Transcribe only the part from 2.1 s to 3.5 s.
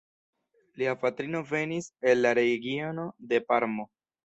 el la regiono de